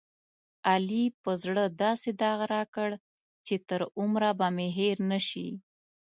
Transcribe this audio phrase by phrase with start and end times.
[0.69, 2.89] علي په زړه داسې داغ راکړ،
[3.45, 5.49] چې تر عمره به مې هېر نشي.